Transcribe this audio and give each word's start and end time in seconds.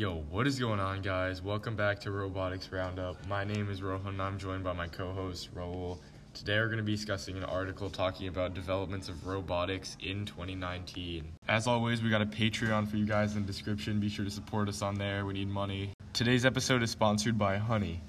Yo, 0.00 0.24
what 0.30 0.46
is 0.46 0.58
going 0.58 0.80
on, 0.80 1.02
guys? 1.02 1.42
Welcome 1.42 1.76
back 1.76 2.00
to 2.00 2.10
Robotics 2.10 2.72
Roundup. 2.72 3.18
My 3.28 3.44
name 3.44 3.68
is 3.68 3.82
Rohan, 3.82 4.14
and 4.14 4.22
I'm 4.22 4.38
joined 4.38 4.64
by 4.64 4.72
my 4.72 4.88
co 4.88 5.12
host, 5.12 5.54
Raul. 5.54 5.98
Today, 6.32 6.56
we're 6.58 6.68
going 6.68 6.78
to 6.78 6.82
be 6.82 6.96
discussing 6.96 7.36
an 7.36 7.44
article 7.44 7.90
talking 7.90 8.26
about 8.26 8.54
developments 8.54 9.10
of 9.10 9.26
robotics 9.26 9.98
in 10.00 10.24
2019. 10.24 11.30
As 11.48 11.66
always, 11.66 12.02
we 12.02 12.08
got 12.08 12.22
a 12.22 12.24
Patreon 12.24 12.88
for 12.88 12.96
you 12.96 13.04
guys 13.04 13.36
in 13.36 13.42
the 13.42 13.46
description. 13.46 14.00
Be 14.00 14.08
sure 14.08 14.24
to 14.24 14.30
support 14.30 14.70
us 14.70 14.80
on 14.80 14.94
there. 14.94 15.26
We 15.26 15.34
need 15.34 15.50
money. 15.50 15.92
Today's 16.14 16.46
episode 16.46 16.82
is 16.82 16.90
sponsored 16.90 17.36
by 17.36 17.58
Honey. 17.58 18.00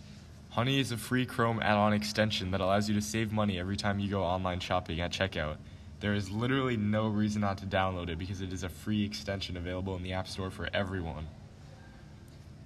Honey 0.52 0.80
is 0.80 0.94
a 0.94 0.98
free 0.98 1.26
Chrome 1.26 1.60
add 1.62 1.76
on 1.76 1.92
extension 1.92 2.52
that 2.52 2.62
allows 2.62 2.88
you 2.88 2.96
to 2.96 3.02
save 3.02 3.34
money 3.34 3.60
every 3.60 3.76
time 3.76 4.00
you 4.00 4.10
go 4.10 4.24
online 4.24 4.62
shopping 4.62 5.02
at 5.02 5.12
checkout. 5.12 5.58
There 6.00 6.14
is 6.14 6.32
literally 6.32 6.78
no 6.78 7.10
reason 7.10 7.42
not 7.42 7.58
to 7.58 7.66
download 7.66 8.08
it 8.08 8.18
because 8.18 8.40
it 8.40 8.54
is 8.54 8.64
a 8.64 8.70
free 8.70 9.04
extension 9.04 9.58
available 9.58 9.98
in 9.98 10.04
the 10.04 10.14
App 10.14 10.30
Store 10.30 10.50
for 10.50 10.70
everyone. 10.74 11.28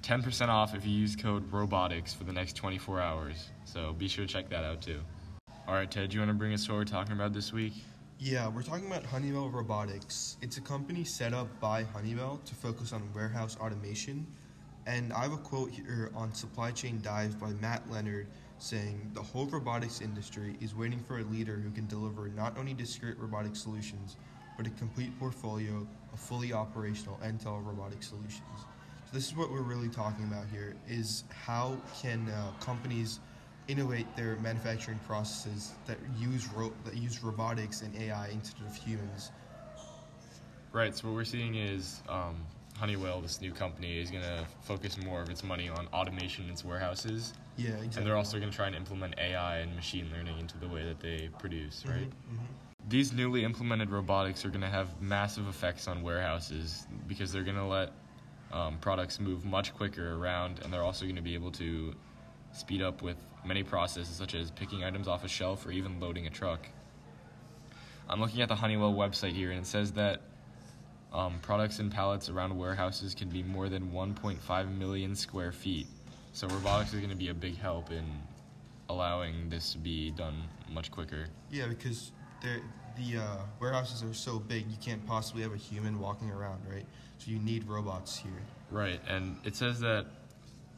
10% 0.05 0.49
off 0.49 0.75
if 0.75 0.85
you 0.85 0.91
use 0.91 1.15
code 1.15 1.51
ROBOTICS 1.51 2.15
for 2.15 2.25
the 2.25 2.31
next 2.31 2.55
24 2.55 3.01
hours. 3.01 3.49
So 3.63 3.91
be 3.93 4.07
sure 4.07 4.27
to 4.27 4.31
check 4.31 4.49
that 4.49 4.63
out 4.63 4.79
too. 4.79 5.01
All 5.67 5.73
right, 5.73 5.89
Ted, 5.89 6.13
you 6.13 6.19
want 6.19 6.29
to 6.29 6.35
bring 6.35 6.53
us 6.53 6.69
what 6.69 6.75
we're 6.75 6.85
talking 6.85 7.13
about 7.13 7.33
this 7.33 7.51
week? 7.51 7.73
Yeah, 8.19 8.47
we're 8.47 8.61
talking 8.61 8.85
about 8.85 9.03
Honeywell 9.03 9.49
Robotics. 9.49 10.37
It's 10.43 10.57
a 10.57 10.61
company 10.61 11.03
set 11.03 11.33
up 11.33 11.59
by 11.59 11.83
Honeywell 11.83 12.39
to 12.45 12.53
focus 12.53 12.93
on 12.93 13.01
warehouse 13.15 13.57
automation. 13.59 14.27
And 14.85 15.11
I 15.11 15.23
have 15.23 15.33
a 15.33 15.37
quote 15.37 15.71
here 15.71 16.11
on 16.13 16.35
Supply 16.35 16.69
Chain 16.69 16.99
Dive 17.01 17.39
by 17.39 17.49
Matt 17.53 17.81
Leonard 17.89 18.27
saying 18.59 19.09
the 19.15 19.23
whole 19.23 19.47
robotics 19.47 20.01
industry 20.01 20.55
is 20.61 20.75
waiting 20.75 20.99
for 20.99 21.17
a 21.17 21.23
leader 21.23 21.55
who 21.55 21.71
can 21.71 21.87
deliver 21.87 22.29
not 22.29 22.55
only 22.59 22.75
discrete 22.75 23.17
robotic 23.17 23.55
solutions, 23.55 24.17
but 24.55 24.67
a 24.67 24.69
complete 24.71 25.17
portfolio 25.19 25.85
of 26.13 26.19
fully 26.19 26.53
operational 26.53 27.19
end-to-end 27.23 27.65
robotic 27.65 28.03
solutions. 28.03 28.65
This 29.15 29.29
is 29.29 29.35
what 29.37 29.49
we're 29.49 29.61
really 29.61 29.87
talking 29.87 30.25
about 30.25 30.43
here: 30.51 30.75
is 30.89 31.23
how 31.29 31.77
can 32.01 32.27
uh, 32.27 32.51
companies 32.59 33.21
innovate 33.69 34.13
their 34.17 34.35
manufacturing 34.41 34.99
processes 35.07 35.71
that 35.85 35.97
use 36.19 36.49
ro- 36.49 36.73
that 36.83 36.97
use 36.97 37.23
robotics 37.23 37.81
and 37.81 37.95
AI 37.95 38.27
instead 38.27 38.65
of 38.67 38.75
humans. 38.75 39.31
Right. 40.73 40.93
So 40.93 41.07
what 41.07 41.15
we're 41.15 41.23
seeing 41.23 41.55
is 41.55 42.01
um, 42.09 42.35
Honeywell, 42.77 43.21
this 43.21 43.39
new 43.39 43.53
company, 43.53 44.01
is 44.01 44.11
going 44.11 44.23
to 44.23 44.45
focus 44.63 44.97
more 44.97 45.21
of 45.21 45.29
its 45.29 45.45
money 45.45 45.69
on 45.69 45.87
automation 45.93 46.43
in 46.43 46.49
its 46.49 46.65
warehouses. 46.65 47.31
Yeah, 47.55 47.69
exactly. 47.69 47.97
And 47.99 48.05
they're 48.05 48.17
also 48.17 48.37
going 48.37 48.51
to 48.51 48.55
try 48.55 48.67
and 48.67 48.75
implement 48.75 49.15
AI 49.17 49.59
and 49.59 49.73
machine 49.77 50.09
learning 50.13 50.39
into 50.39 50.57
the 50.57 50.67
way 50.67 50.83
that 50.83 50.99
they 50.99 51.29
produce, 51.39 51.85
Mhm, 51.87 51.89
right? 51.89 52.09
mhm. 52.09 52.89
These 52.89 53.13
newly 53.13 53.45
implemented 53.45 53.91
robotics 53.91 54.43
are 54.43 54.49
going 54.49 54.59
to 54.59 54.67
have 54.67 55.01
massive 55.01 55.47
effects 55.47 55.87
on 55.87 56.03
warehouses 56.03 56.85
because 57.07 57.31
they're 57.31 57.43
going 57.43 57.55
to 57.55 57.63
let 57.63 57.93
um, 58.51 58.77
products 58.79 59.19
move 59.19 59.45
much 59.45 59.73
quicker 59.73 60.15
around, 60.15 60.59
and 60.63 60.71
they're 60.71 60.83
also 60.83 61.05
going 61.05 61.15
to 61.15 61.21
be 61.21 61.33
able 61.33 61.51
to 61.51 61.93
speed 62.53 62.81
up 62.81 63.01
with 63.01 63.17
many 63.45 63.63
processes 63.63 64.15
such 64.15 64.33
as 64.33 64.51
picking 64.51 64.83
items 64.83 65.07
off 65.07 65.23
a 65.23 65.27
shelf 65.27 65.65
or 65.65 65.71
even 65.71 65.99
loading 65.99 66.27
a 66.27 66.29
truck. 66.29 66.67
I'm 68.07 68.21
looking 68.21 68.41
at 68.41 68.49
the 68.49 68.55
Honeywell 68.55 68.93
website 68.93 69.33
here, 69.33 69.51
and 69.51 69.59
it 69.59 69.65
says 69.65 69.91
that 69.93 70.21
um, 71.11 71.39
products 71.41 71.79
and 71.79 71.91
pallets 71.91 72.29
around 72.29 72.55
warehouses 72.57 73.15
can 73.15 73.29
be 73.29 73.41
more 73.41 73.69
than 73.69 73.91
1.5 73.91 74.77
million 74.77 75.15
square 75.15 75.51
feet. 75.51 75.87
So 76.33 76.47
robotics 76.47 76.93
is 76.93 76.99
going 76.99 77.09
to 77.09 77.15
be 77.15 77.29
a 77.29 77.33
big 77.33 77.57
help 77.57 77.91
in 77.91 78.05
allowing 78.89 79.49
this 79.49 79.71
to 79.71 79.77
be 79.77 80.11
done 80.11 80.35
much 80.71 80.91
quicker. 80.91 81.27
Yeah, 81.49 81.67
because 81.67 82.11
they're, 82.43 82.61
the 82.95 83.19
uh, 83.19 83.37
warehouses 83.59 84.03
are 84.03 84.13
so 84.13 84.39
big, 84.39 84.69
you 84.69 84.77
can't 84.81 85.05
possibly 85.05 85.41
have 85.43 85.53
a 85.53 85.57
human 85.57 85.99
walking 85.99 86.29
around, 86.29 86.61
right? 86.69 86.85
So 87.17 87.31
you 87.31 87.39
need 87.39 87.67
robots 87.67 88.17
here. 88.17 88.31
Right, 88.71 88.99
and 89.07 89.37
it 89.43 89.55
says 89.55 89.79
that 89.81 90.05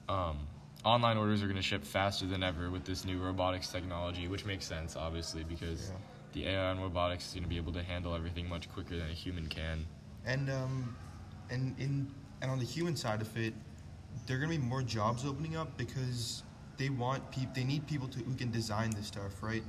um, 0.09 0.37
online 0.83 1.17
orders 1.17 1.41
are 1.41 1.45
going 1.45 1.57
to 1.57 1.61
ship 1.61 1.83
faster 1.83 2.25
than 2.25 2.43
ever 2.43 2.69
with 2.69 2.85
this 2.85 3.05
new 3.05 3.19
robotics 3.19 3.69
technology, 3.69 4.27
which 4.27 4.45
makes 4.45 4.65
sense, 4.65 4.95
obviously, 4.95 5.43
because 5.43 5.89
Yeah. 5.89 5.97
the 6.33 6.47
AI 6.49 6.71
and 6.71 6.81
robotics 6.81 7.27
is 7.27 7.33
going 7.33 7.43
to 7.43 7.49
be 7.49 7.57
able 7.57 7.73
to 7.73 7.83
handle 7.83 8.15
everything 8.15 8.47
much 8.47 8.69
quicker 8.69 8.97
than 8.97 9.09
a 9.09 9.13
human 9.13 9.47
can. 9.47 9.85
And 10.25 10.49
um, 10.49 10.95
and 11.49 11.73
in 11.79 12.11
and 12.41 12.51
on 12.51 12.59
the 12.59 12.65
human 12.65 12.95
side 12.95 13.21
of 13.21 13.37
it, 13.37 13.53
there 14.25 14.35
are 14.37 14.39
gonna 14.39 14.51
be 14.51 14.57
more 14.57 14.81
jobs 14.83 15.25
opening 15.25 15.55
up 15.55 15.77
because 15.77 16.43
they 16.77 16.89
want 16.89 17.31
people. 17.31 17.51
They 17.55 17.63
need 17.63 17.87
people 17.87 18.09
to, 18.09 18.19
who 18.19 18.35
can 18.35 18.51
design 18.51 18.91
this 18.91 19.07
stuff, 19.07 19.41
right? 19.41 19.63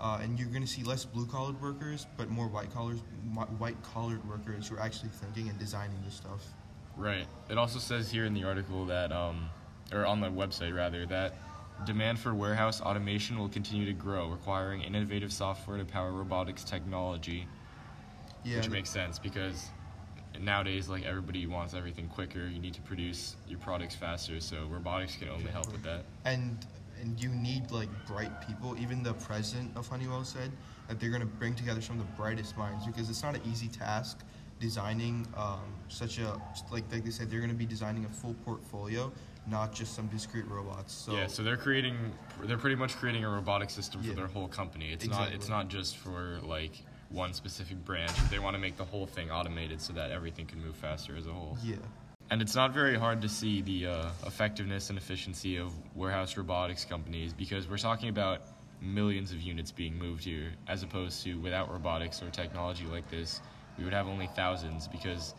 Uh, 0.00 0.18
and 0.22 0.38
you're 0.38 0.48
gonna 0.48 0.66
see 0.66 0.82
less 0.82 1.04
blue 1.04 1.26
collared 1.26 1.60
workers, 1.62 2.06
but 2.16 2.28
more 2.28 2.48
white 2.48 2.72
collars, 2.72 2.98
white 3.58 3.80
collared 3.82 4.26
workers 4.28 4.68
who 4.68 4.76
are 4.76 4.80
actually 4.80 5.08
thinking 5.10 5.48
and 5.48 5.58
designing 5.58 5.96
this 6.04 6.14
stuff. 6.14 6.42
Right. 6.96 7.26
It 7.48 7.58
also 7.58 7.78
says 7.78 8.10
here 8.10 8.24
in 8.24 8.34
the 8.34 8.44
article 8.44 8.84
that, 8.86 9.12
um, 9.12 9.48
or 9.92 10.04
on 10.04 10.20
the 10.20 10.28
website 10.28 10.74
rather, 10.74 11.06
that 11.06 11.34
demand 11.86 12.18
for 12.18 12.34
warehouse 12.34 12.80
automation 12.80 13.38
will 13.38 13.48
continue 13.48 13.86
to 13.86 13.92
grow, 13.92 14.28
requiring 14.28 14.82
innovative 14.82 15.32
software 15.32 15.78
to 15.78 15.84
power 15.84 16.12
robotics 16.12 16.64
technology, 16.64 17.46
Yeah. 18.44 18.58
which 18.58 18.68
makes 18.70 18.90
sense 18.90 19.18
because 19.18 19.70
nowadays, 20.40 20.88
like 20.88 21.04
everybody 21.04 21.46
wants 21.46 21.74
everything 21.74 22.08
quicker. 22.08 22.46
You 22.46 22.58
need 22.60 22.74
to 22.74 22.80
produce 22.82 23.36
your 23.48 23.58
products 23.60 23.94
faster, 23.94 24.40
so 24.40 24.66
robotics 24.66 25.16
can 25.16 25.28
only 25.28 25.50
help 25.50 25.70
with 25.72 25.82
that. 25.84 26.04
and 26.24 26.64
and 27.04 27.22
you 27.22 27.28
need 27.28 27.70
like 27.70 27.88
bright 28.06 28.32
people. 28.46 28.76
Even 28.80 29.02
the 29.02 29.14
president 29.14 29.70
of 29.76 29.86
Honeywell 29.86 30.24
said 30.24 30.50
that 30.88 30.98
they're 30.98 31.10
gonna 31.10 31.24
bring 31.26 31.54
together 31.54 31.80
some 31.80 32.00
of 32.00 32.06
the 32.06 32.12
brightest 32.14 32.56
minds 32.56 32.86
because 32.86 33.08
it's 33.10 33.22
not 33.22 33.34
an 33.34 33.42
easy 33.46 33.68
task 33.68 34.20
designing 34.60 35.26
um, 35.36 35.60
such 35.88 36.18
a 36.18 36.40
like 36.72 36.84
like 36.90 37.04
they 37.04 37.10
said 37.10 37.30
they're 37.30 37.40
gonna 37.40 37.52
be 37.52 37.66
designing 37.66 38.04
a 38.06 38.08
full 38.08 38.34
portfolio, 38.44 39.12
not 39.46 39.72
just 39.74 39.94
some 39.94 40.06
discrete 40.08 40.48
robots. 40.48 40.92
So 40.92 41.12
yeah, 41.12 41.26
so 41.26 41.42
they're 41.42 41.56
creating, 41.56 41.96
they're 42.44 42.58
pretty 42.58 42.76
much 42.76 42.96
creating 42.96 43.24
a 43.24 43.28
robotic 43.28 43.70
system 43.70 44.02
for 44.02 44.08
Yeah. 44.08 44.14
their 44.14 44.26
whole 44.26 44.48
company. 44.48 44.92
It's 44.92 45.06
not, 45.06 45.32
it's 45.32 45.48
not 45.48 45.68
just 45.68 45.98
for 45.98 46.40
like 46.42 46.82
one 47.10 47.34
specific 47.34 47.84
branch. 47.84 48.12
They 48.30 48.38
want 48.38 48.54
to 48.54 48.60
make 48.60 48.76
the 48.76 48.84
whole 48.84 49.06
thing 49.06 49.30
automated 49.30 49.80
so 49.80 49.92
that 49.92 50.10
everything 50.10 50.46
can 50.46 50.64
move 50.64 50.74
faster 50.76 51.14
as 51.16 51.26
a 51.26 51.32
whole. 51.32 51.58
yeah, 51.62 51.76
And 52.30 52.40
it's 52.40 52.54
not 52.54 52.72
very 52.72 52.96
hard 52.96 53.20
to 53.22 53.28
see 53.28 53.60
the 53.60 53.86
uh, 53.86 54.08
effectiveness 54.26 54.88
and 54.88 54.98
efficiency 54.98 55.56
of 55.58 55.72
warehouse 55.94 56.36
robotics 56.36 56.84
companies 56.84 57.32
because 57.32 57.68
we're 57.68 57.76
talking 57.76 58.08
about 58.08 58.42
millions 58.80 59.32
of 59.32 59.40
units 59.40 59.70
being 59.70 59.96
moved 59.98 60.24
here, 60.24 60.52
as 60.68 60.82
opposed 60.82 61.22
to 61.24 61.34
without 61.40 61.70
robotics 61.70 62.22
or 62.22 62.30
technology 62.30 62.86
like 62.86 63.08
this, 63.10 63.40
we 63.78 63.84
would 63.84 63.92
have 63.92 64.06
only 64.06 64.26
thousands 64.28 64.88
because 64.88 65.34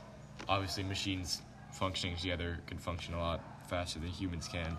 obviously 0.47 0.84
machines 0.84 1.41
functioning 1.72 2.16
together 2.16 2.59
can 2.68 2.78
function 2.78 3.13
a 3.13 3.19
lot 3.19 3.41
faster 3.68 4.00
than 4.00 4.09
humans 4.09 4.47
can. 4.47 4.78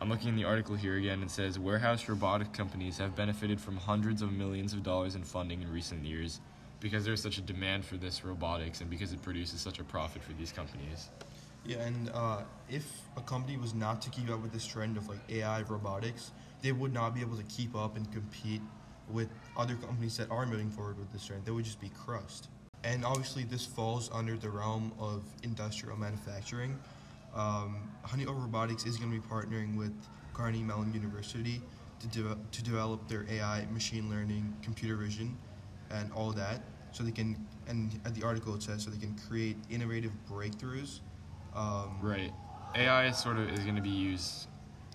I'm 0.00 0.08
looking 0.08 0.28
in 0.28 0.36
the 0.36 0.44
article 0.44 0.76
here 0.76 0.96
again. 0.96 1.22
It 1.22 1.30
says 1.30 1.58
warehouse 1.58 2.08
robotic 2.08 2.52
companies 2.52 2.98
have 2.98 3.16
benefited 3.16 3.60
from 3.60 3.76
hundreds 3.76 4.22
of 4.22 4.32
millions 4.32 4.72
of 4.72 4.82
dollars 4.82 5.14
in 5.14 5.24
funding 5.24 5.62
in 5.62 5.72
recent 5.72 6.04
years 6.04 6.40
because 6.80 7.04
there's 7.04 7.22
such 7.22 7.38
a 7.38 7.40
demand 7.40 7.84
for 7.84 7.96
this 7.96 8.24
robotics 8.24 8.80
and 8.80 8.90
because 8.90 9.12
it 9.12 9.20
produces 9.22 9.60
such 9.60 9.78
a 9.78 9.84
profit 9.84 10.22
for 10.22 10.32
these 10.34 10.52
companies. 10.52 11.08
yeah. 11.64 11.78
And 11.78 12.10
uh, 12.14 12.42
if 12.68 12.86
a 13.16 13.20
company 13.20 13.56
was 13.56 13.74
not 13.74 14.00
to 14.02 14.10
keep 14.10 14.30
up 14.30 14.40
with 14.40 14.52
this 14.52 14.66
trend 14.66 14.96
of 14.96 15.08
like 15.08 15.18
AI 15.28 15.62
robotics, 15.62 16.30
they 16.62 16.72
would 16.72 16.92
not 16.92 17.14
be 17.14 17.20
able 17.20 17.36
to 17.36 17.42
keep 17.44 17.74
up 17.74 17.96
and 17.96 18.10
compete 18.12 18.62
with 19.10 19.28
other 19.56 19.74
companies 19.76 20.16
that 20.18 20.30
are 20.30 20.46
moving 20.46 20.70
forward 20.70 20.98
with 20.98 21.12
this 21.12 21.24
trend. 21.24 21.44
They 21.44 21.50
would 21.50 21.64
just 21.64 21.80
be 21.80 21.90
crushed. 21.90 22.48
And 22.84 23.04
obviously, 23.04 23.44
this 23.44 23.66
falls 23.66 24.10
under 24.12 24.36
the 24.36 24.50
realm 24.50 24.92
of 24.98 25.22
industrial 25.42 25.96
manufacturing. 25.96 26.78
Um, 27.34 27.90
Honeywell 28.02 28.34
Robotics 28.34 28.86
is 28.86 28.96
going 28.96 29.10
to 29.10 29.18
be 29.18 29.26
partnering 29.26 29.76
with 29.76 29.92
Carnegie 30.32 30.62
Mellon 30.62 30.92
University 30.92 31.60
to, 32.00 32.06
de- 32.08 32.38
to 32.52 32.62
develop 32.62 33.08
their 33.08 33.26
AI, 33.28 33.66
machine 33.72 34.08
learning, 34.08 34.54
computer 34.62 34.96
vision, 34.96 35.36
and 35.90 36.12
all 36.12 36.32
that. 36.32 36.60
So 36.92 37.02
they 37.04 37.10
can, 37.10 37.36
and 37.66 37.98
at 38.04 38.14
the 38.14 38.24
article 38.24 38.54
it 38.54 38.62
says, 38.62 38.82
so 38.84 38.90
they 38.90 38.98
can 38.98 39.14
create 39.28 39.56
innovative 39.70 40.12
breakthroughs. 40.30 41.00
Um, 41.54 41.98
Right. 42.00 42.32
AI 42.74 43.10
sort 43.12 43.38
of 43.38 43.48
is 43.50 43.60
going 43.60 43.76
to 43.76 43.82
be 43.82 43.88
used, 43.88 44.46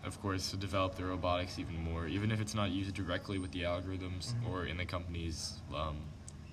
of 0.04 0.22
course, 0.22 0.52
to 0.52 0.58
develop 0.58 0.96
the 0.96 1.06
robotics 1.06 1.58
even 1.60 1.82
more, 1.84 2.08
even 2.08 2.32
if 2.32 2.40
it's 2.40 2.54
not 2.54 2.70
used 2.72 2.94
directly 2.94 3.40
with 3.40 3.52
the 3.52 3.62
algorithms 3.64 4.34
Mhm. 4.34 4.50
or 4.50 4.66
in 4.66 4.78
the 4.78 4.86
company's 4.86 5.60
um, 5.76 5.98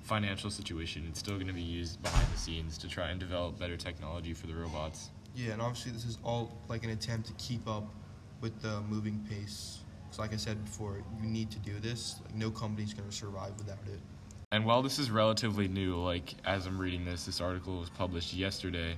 financial 0.02 0.50
situation. 0.50 1.06
It's 1.08 1.18
still 1.20 1.34
going 1.34 1.46
to 1.46 1.52
be 1.52 1.62
used 1.62 2.02
behind 2.02 2.26
the 2.32 2.38
scenes 2.38 2.78
to 2.78 2.88
try 2.88 3.10
and 3.10 3.20
develop 3.20 3.58
better 3.58 3.76
technology 3.76 4.32
for 4.34 4.46
the 4.46 4.54
robots. 4.54 5.10
Yeah, 5.34 5.52
and 5.52 5.62
obviously 5.62 5.92
this 5.92 6.04
is 6.04 6.18
all 6.24 6.50
like 6.68 6.84
an 6.84 6.90
attempt 6.90 7.28
to 7.28 7.34
keep 7.34 7.68
up 7.68 7.84
with 8.40 8.60
the 8.62 8.80
moving 8.82 9.24
pace. 9.28 9.80
So 10.10 10.22
like 10.22 10.32
I 10.32 10.36
said 10.36 10.64
before, 10.64 10.96
you 11.22 11.28
need 11.28 11.50
to 11.52 11.58
do 11.60 11.78
this. 11.78 12.16
Like 12.24 12.34
no 12.34 12.50
company's 12.50 12.94
going 12.94 13.08
to 13.08 13.14
survive 13.14 13.56
without 13.58 13.78
it. 13.86 14.00
And 14.52 14.64
while 14.64 14.82
this 14.82 14.98
is 14.98 15.12
relatively 15.12 15.68
new, 15.68 15.94
like 15.94 16.34
as 16.44 16.66
I'm 16.66 16.76
reading 16.76 17.04
this, 17.04 17.24
this 17.24 17.40
article 17.40 17.78
was 17.78 17.88
published 17.88 18.34
yesterday. 18.34 18.96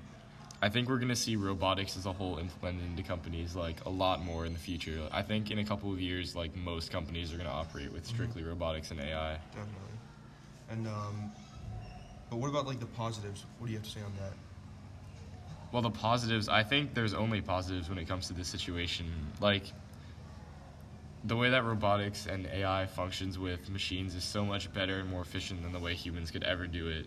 I 0.62 0.70
think 0.70 0.88
we're 0.88 0.98
gonna 0.98 1.14
see 1.14 1.36
robotics 1.36 1.94
as 1.94 2.06
a 2.06 2.12
whole 2.12 2.38
implemented 2.38 2.86
into 2.86 3.02
companies 3.02 3.54
like 3.54 3.84
a 3.84 3.90
lot 3.90 4.24
more 4.24 4.46
in 4.46 4.54
the 4.54 4.58
future. 4.58 5.06
I 5.12 5.20
think 5.20 5.50
in 5.50 5.58
a 5.58 5.64
couple 5.64 5.92
of 5.92 6.00
years, 6.00 6.34
like 6.34 6.56
most 6.56 6.90
companies 6.90 7.34
are 7.34 7.36
gonna 7.36 7.50
operate 7.50 7.92
with 7.92 8.06
strictly 8.06 8.42
robotics 8.42 8.92
and 8.92 9.00
AI. 9.00 9.38
Definitely. 9.50 9.98
And 10.70 10.86
um, 10.86 11.32
but 12.30 12.38
what 12.38 12.48
about 12.48 12.66
like 12.66 12.80
the 12.80 12.86
positives? 12.86 13.44
What 13.58 13.66
do 13.66 13.74
you 13.74 13.78
have 13.78 13.86
to 13.86 13.92
say 13.92 14.00
on 14.00 14.12
that? 14.20 14.32
Well, 15.70 15.82
the 15.82 15.90
positives, 15.90 16.48
I 16.48 16.62
think 16.62 16.94
there's 16.94 17.12
only 17.12 17.42
positives 17.42 17.90
when 17.90 17.98
it 17.98 18.08
comes 18.08 18.26
to 18.28 18.32
this 18.32 18.48
situation. 18.48 19.06
Like, 19.38 19.64
the 21.24 21.36
way 21.36 21.50
that 21.50 21.64
robotics 21.64 22.26
and 22.26 22.46
AI 22.46 22.86
functions 22.86 23.38
with 23.38 23.70
machines 23.70 24.14
is 24.14 24.24
so 24.24 24.44
much 24.44 24.72
better 24.72 24.98
and 24.98 25.08
more 25.08 25.22
efficient 25.22 25.62
than 25.62 25.72
the 25.72 25.78
way 25.78 25.94
humans 25.94 26.30
could 26.30 26.42
ever 26.42 26.66
do 26.66 26.88
it. 26.88 27.06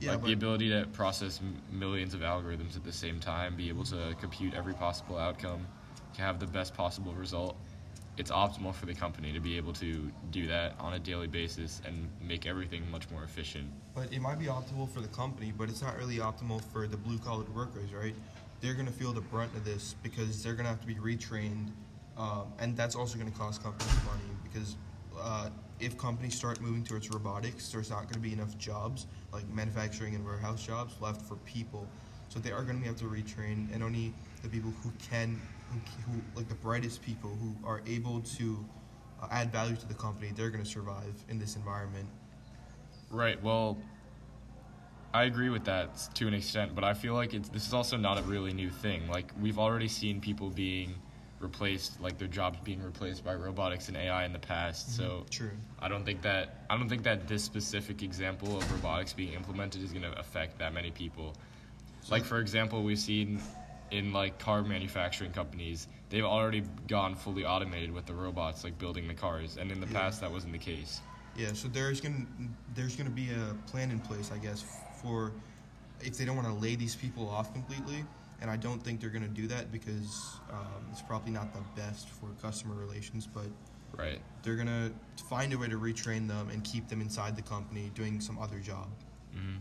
Yeah, 0.00 0.12
like 0.12 0.22
the 0.22 0.32
ability 0.32 0.68
to 0.70 0.86
process 0.92 1.40
m- 1.42 1.60
millions 1.72 2.14
of 2.14 2.20
algorithms 2.20 2.76
at 2.76 2.84
the 2.84 2.92
same 2.92 3.18
time, 3.18 3.56
be 3.56 3.68
able 3.68 3.82
to 3.84 4.14
compute 4.20 4.54
every 4.54 4.74
possible 4.74 5.18
outcome, 5.18 5.66
to 6.14 6.22
have 6.22 6.38
the 6.38 6.46
best 6.46 6.74
possible 6.74 7.12
result. 7.14 7.56
It's 8.16 8.30
optimal 8.30 8.74
for 8.74 8.86
the 8.86 8.94
company 8.94 9.32
to 9.32 9.40
be 9.40 9.56
able 9.56 9.72
to 9.74 10.10
do 10.30 10.46
that 10.46 10.74
on 10.78 10.94
a 10.94 10.98
daily 11.00 11.26
basis 11.26 11.82
and 11.84 12.08
make 12.20 12.46
everything 12.46 12.88
much 12.90 13.10
more 13.10 13.24
efficient. 13.24 13.70
But 13.94 14.12
it 14.12 14.20
might 14.20 14.38
be 14.38 14.46
optimal 14.46 14.88
for 14.88 15.00
the 15.00 15.08
company, 15.08 15.52
but 15.56 15.68
it's 15.68 15.82
not 15.82 15.96
really 15.96 16.18
optimal 16.18 16.62
for 16.72 16.86
the 16.86 16.96
blue 16.96 17.18
collar 17.18 17.44
workers, 17.54 17.92
right? 17.92 18.14
They're 18.60 18.74
going 18.74 18.86
to 18.86 18.92
feel 18.92 19.12
the 19.12 19.20
brunt 19.20 19.54
of 19.56 19.64
this 19.64 19.96
because 20.02 20.42
they're 20.42 20.54
going 20.54 20.64
to 20.64 20.70
have 20.70 20.80
to 20.80 20.86
be 20.86 20.96
retrained, 20.96 21.70
and 22.68 22.76
that's 22.76 22.94
also 22.94 23.18
going 23.18 23.30
to 23.30 23.38
cost 23.38 23.62
companies 23.62 23.94
money 24.04 24.30
because 24.42 24.76
uh, 25.18 25.48
if 25.80 25.96
companies 25.96 26.34
start 26.34 26.60
moving 26.60 26.84
towards 26.84 27.10
robotics, 27.10 27.70
there's 27.70 27.90
not 27.90 28.02
going 28.02 28.14
to 28.14 28.20
be 28.20 28.32
enough 28.32 28.58
jobs, 28.58 29.06
like 29.32 29.48
manufacturing 29.48 30.14
and 30.14 30.24
warehouse 30.24 30.64
jobs, 30.64 30.94
left 31.00 31.22
for 31.22 31.36
people. 31.36 31.88
So 32.28 32.38
they 32.38 32.52
are 32.52 32.62
going 32.62 32.80
to 32.80 32.86
have 32.86 32.96
to 32.96 33.06
retrain, 33.06 33.72
and 33.72 33.82
only 33.82 34.12
the 34.42 34.48
people 34.50 34.70
who 34.82 34.92
can, 35.10 35.40
who, 35.70 36.12
who 36.12 36.20
like 36.34 36.48
the 36.48 36.54
brightest 36.56 37.00
people 37.00 37.30
who 37.30 37.54
are 37.66 37.80
able 37.86 38.20
to 38.20 38.64
uh, 39.22 39.28
add 39.30 39.50
value 39.50 39.76
to 39.76 39.88
the 39.88 39.94
company, 39.94 40.30
they're 40.36 40.50
going 40.50 40.62
to 40.62 40.70
survive 40.70 41.14
in 41.30 41.38
this 41.38 41.56
environment. 41.56 42.06
Right. 43.10 43.42
Well, 43.42 43.78
I 45.14 45.24
agree 45.24 45.48
with 45.48 45.64
that 45.64 46.10
to 46.16 46.28
an 46.28 46.34
extent, 46.34 46.74
but 46.74 46.84
I 46.84 46.92
feel 46.92 47.14
like 47.14 47.32
it's 47.32 47.48
this 47.48 47.66
is 47.66 47.72
also 47.72 47.96
not 47.96 48.18
a 48.18 48.22
really 48.22 48.52
new 48.52 48.68
thing. 48.68 49.08
Like 49.08 49.32
we've 49.40 49.58
already 49.58 49.88
seen 49.88 50.20
people 50.20 50.50
being 50.50 50.96
replaced, 51.40 52.00
like 52.00 52.18
their 52.18 52.28
jobs 52.28 52.58
being 52.64 52.82
replaced 52.82 53.24
by 53.24 53.34
robotics 53.34 53.88
and 53.88 53.96
AI 53.96 54.24
in 54.24 54.32
the 54.32 54.38
past. 54.38 54.88
Mm-hmm. 54.88 55.02
So 55.02 55.26
True. 55.30 55.50
I 55.78 55.88
don't 55.88 56.04
think 56.04 56.22
that 56.22 56.64
I 56.70 56.76
don't 56.76 56.88
think 56.88 57.02
that 57.04 57.28
this 57.28 57.44
specific 57.44 58.02
example 58.02 58.56
of 58.56 58.72
robotics 58.72 59.12
being 59.12 59.32
implemented 59.32 59.82
is 59.82 59.90
going 59.92 60.02
to 60.02 60.18
affect 60.18 60.58
that 60.58 60.72
many 60.72 60.90
people. 60.90 61.34
Like 62.10 62.24
for 62.24 62.40
example, 62.40 62.82
we've 62.82 62.98
seen 62.98 63.40
in 63.90 64.12
like 64.12 64.38
car 64.38 64.62
manufacturing 64.62 65.32
companies, 65.32 65.88
they've 66.10 66.24
already 66.24 66.62
gone 66.86 67.14
fully 67.14 67.44
automated 67.44 67.92
with 67.92 68.06
the 68.06 68.14
robots 68.14 68.64
like 68.64 68.78
building 68.78 69.06
the 69.08 69.14
cars, 69.14 69.56
and 69.58 69.70
in 69.70 69.80
the 69.80 69.86
Yeah. 69.86 69.92
past 70.00 70.20
that 70.22 70.30
wasn't 70.30 70.52
the 70.52 70.58
case. 70.58 71.00
Yeah, 71.36 71.52
so 71.52 71.68
there's 71.68 72.00
gonna 72.00 72.26
there's 72.74 72.96
gonna 72.96 73.10
be 73.10 73.30
a 73.30 73.54
plan 73.70 73.90
in 73.90 74.00
place, 74.00 74.30
I 74.32 74.38
guess, 74.38 74.64
for 75.02 75.32
if 76.00 76.16
they 76.16 76.24
don't 76.24 76.36
want 76.36 76.48
to 76.48 76.54
lay 76.54 76.74
these 76.76 76.96
people 76.96 77.28
off 77.28 77.52
completely, 77.52 78.04
and 78.40 78.50
I 78.50 78.56
don't 78.56 78.82
think 78.82 79.00
they're 79.00 79.10
gonna 79.10 79.28
do 79.28 79.46
that 79.48 79.72
because 79.72 80.36
um, 80.50 80.84
it's 80.90 81.02
probably 81.02 81.32
not 81.32 81.52
the 81.52 81.60
best 81.80 82.08
for 82.08 82.28
customer 82.40 82.74
relations, 82.74 83.26
but 83.26 83.46
Right. 83.96 84.20
they're 84.42 84.56
gonna 84.56 84.92
find 85.28 85.52
a 85.52 85.58
way 85.58 85.68
to 85.68 85.76
retrain 85.76 86.28
them 86.28 86.50
and 86.50 86.62
keep 86.62 86.88
them 86.88 87.00
inside 87.00 87.34
the 87.36 87.42
company 87.42 87.90
doing 87.94 88.20
some 88.20 88.38
other 88.38 88.58
job. 88.58 88.88
hmm 89.32 89.56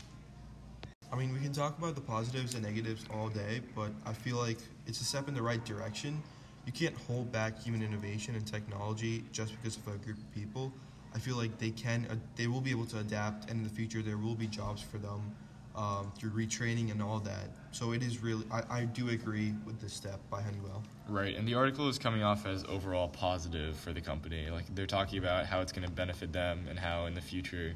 I 1.11 1.15
mean, 1.15 1.33
we 1.33 1.39
can 1.39 1.53
talk 1.53 1.77
about 1.77 1.95
the 1.95 2.01
positives 2.01 2.53
and 2.53 2.63
negatives 2.63 3.05
all 3.13 3.29
day, 3.29 3.61
but 3.73 3.91
I 4.05 4.11
feel 4.11 4.35
like 4.35 4.57
it's 4.85 4.99
a 4.99 5.05
step 5.05 5.29
in 5.29 5.33
the 5.33 5.41
right 5.41 5.63
direction. 5.63 6.21
You 6.65 6.73
can't 6.73 6.95
hold 7.07 7.31
back 7.31 7.57
human 7.57 7.81
innovation 7.81 8.35
and 8.35 8.45
technology 8.45 9.23
just 9.31 9.55
because 9.55 9.77
of 9.77 9.87
a 9.87 9.97
group 9.99 10.17
of 10.17 10.31
people. 10.33 10.73
I 11.15 11.19
feel 11.19 11.37
like 11.37 11.57
they 11.59 11.69
can, 11.69 12.07
uh, 12.11 12.15
they 12.35 12.47
will 12.47 12.59
be 12.59 12.71
able 12.71 12.85
to 12.87 12.99
adapt, 12.99 13.49
and 13.49 13.59
in 13.59 13.63
the 13.63 13.69
future 13.69 14.01
there 14.01 14.17
will 14.17 14.35
be 14.35 14.47
jobs 14.47 14.81
for 14.81 14.97
them 14.97 15.33
um, 15.77 16.11
through 16.17 16.31
retraining 16.31 16.91
and 16.91 17.01
all 17.01 17.19
that. 17.19 17.49
So 17.71 17.93
it 17.93 18.01
is 18.01 18.21
really, 18.21 18.43
I, 18.51 18.63
I 18.69 18.85
do 18.85 19.09
agree 19.09 19.53
with 19.65 19.79
this 19.79 19.93
step 19.93 20.19
by 20.29 20.41
Honeywell. 20.41 20.83
Right, 21.07 21.35
and 21.35 21.47
the 21.47 21.53
article 21.53 21.87
is 21.87 21.97
coming 21.97 22.23
off 22.23 22.45
as 22.45 22.65
overall 22.65 23.07
positive 23.07 23.77
for 23.77 23.93
the 23.93 24.01
company. 24.01 24.49
Like 24.49 24.65
they're 24.75 24.87
talking 24.87 25.19
about 25.19 25.45
how 25.45 25.61
it's 25.61 25.71
going 25.71 25.87
to 25.87 25.93
benefit 25.93 26.33
them 26.33 26.65
and 26.69 26.77
how 26.77 27.05
in 27.05 27.13
the 27.13 27.21
future 27.21 27.73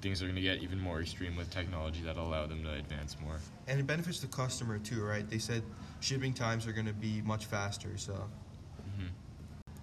things 0.00 0.22
are 0.22 0.26
going 0.26 0.36
to 0.36 0.42
get 0.42 0.62
even 0.62 0.78
more 0.78 1.00
extreme 1.00 1.34
with 1.36 1.50
technology 1.50 2.02
that'll 2.04 2.28
allow 2.28 2.46
them 2.46 2.62
to 2.62 2.72
advance 2.74 3.16
more. 3.20 3.38
And 3.66 3.80
it 3.80 3.86
benefits 3.86 4.20
the 4.20 4.28
customer 4.28 4.78
too, 4.78 5.02
right? 5.02 5.28
They 5.28 5.38
said 5.38 5.62
shipping 6.00 6.34
times 6.34 6.66
are 6.66 6.72
going 6.72 6.86
to 6.86 6.92
be 6.92 7.22
much 7.22 7.46
faster, 7.46 7.96
so. 7.96 8.28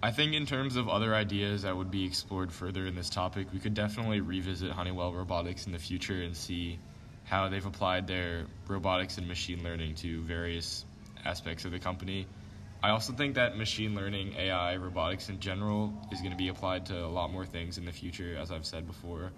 I 0.06 0.12
think 0.12 0.36
in 0.36 0.46
terms 0.46 0.76
of 0.76 0.88
other 0.88 1.16
ideas 1.16 1.64
that 1.64 1.76
would 1.76 1.90
be 1.90 2.06
explored 2.06 2.52
further 2.52 2.86
in 2.86 2.94
this 2.94 3.10
topic, 3.10 3.48
we 3.52 3.58
could 3.58 3.74
definitely 3.74 4.20
revisit 4.20 4.70
Honeywell 4.70 5.12
Robotics 5.12 5.66
in 5.66 5.72
the 5.72 5.80
future 5.80 6.22
and 6.22 6.38
see 6.38 6.78
how 7.26 7.50
they've 7.50 7.66
applied 7.66 8.08
their 8.08 8.46
robotics 8.68 9.18
and 9.18 9.28
machine 9.28 9.64
learning 9.64 9.96
to 9.96 10.22
various 10.22 10.86
aspects 11.26 11.66
of 11.66 11.72
the 11.72 11.80
company. 11.80 12.28
I 12.84 12.92
also 12.92 13.14
think 13.14 13.36
that 13.36 13.58
machine 13.58 13.96
learning, 13.96 14.36
AI, 14.38 14.76
robotics 14.76 15.30
in 15.30 15.40
general 15.40 15.92
is 16.12 16.20
going 16.20 16.32
to 16.32 16.38
be 16.38 16.50
applied 16.50 16.86
to 16.88 17.06
a 17.06 17.08
lot 17.08 17.32
more 17.32 17.46
things 17.46 17.80
in 17.80 17.86
the 17.86 17.92
future, 17.92 18.38
as 18.38 18.52
I've 18.52 18.66
said 18.66 18.86
before. 18.86 19.32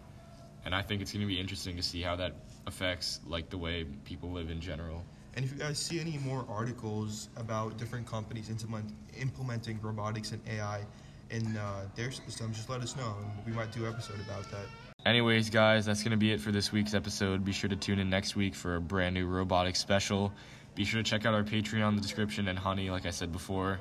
And 0.65 0.75
I 0.75 0.81
think 0.81 1.01
it's 1.01 1.13
going 1.13 1.21
to 1.21 1.27
be 1.27 1.39
interesting 1.39 1.77
to 1.77 1.83
see 1.83 2.01
how 2.01 2.17
that 2.17 2.33
affects 2.65 3.21
like 3.25 3.49
the 3.49 3.57
way 3.57 3.85
people 4.03 4.31
live 4.31 4.49
in 4.49 4.59
general. 4.59 5.05
And 5.35 5.45
if 5.45 5.51
you 5.51 5.57
guys 5.57 5.79
see 5.79 6.01
any 6.01 6.17
more 6.17 6.45
articles 6.49 7.29
about 7.37 7.77
different 7.77 8.05
companies 8.05 8.49
implement, 8.49 8.91
implementing 9.17 9.79
robotics 9.81 10.33
and 10.33 10.41
AI 10.49 10.83
in 11.29 11.55
uh, 11.55 11.85
their 11.95 12.11
systems, 12.11 12.57
just 12.57 12.69
let 12.69 12.81
us 12.81 12.97
know, 12.97 13.15
and 13.21 13.45
we 13.45 13.53
might 13.53 13.71
do 13.71 13.85
an 13.85 13.93
episode 13.93 14.19
about 14.19 14.49
that. 14.51 14.86
Anyways, 15.07 15.49
guys, 15.49 15.85
that's 15.85 16.03
going 16.03 16.11
to 16.11 16.17
be 16.17 16.33
it 16.33 16.41
for 16.41 16.51
this 16.51 16.73
week's 16.73 16.93
episode. 16.93 17.45
Be 17.45 17.53
sure 17.53 17.69
to 17.69 17.77
tune 17.77 17.97
in 17.97 18.09
next 18.09 18.35
week 18.35 18.53
for 18.53 18.75
a 18.75 18.81
brand 18.81 19.13
new 19.15 19.25
robotics 19.25 19.79
special. 19.79 20.33
Be 20.75 20.83
sure 20.83 21.01
to 21.01 21.09
check 21.09 21.25
out 21.25 21.33
our 21.33 21.45
Patreon 21.45 21.87
in 21.87 21.95
the 21.95 22.01
description 22.01 22.49
and 22.49 22.59
Honey, 22.59 22.89
like 22.89 23.05
I 23.05 23.11
said 23.11 23.31
before. 23.31 23.79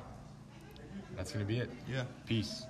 That's 1.17 1.33
going 1.33 1.45
to 1.45 1.53
be 1.53 1.59
it. 1.59 1.69
Yeah. 1.91 2.05
Peace. 2.25 2.65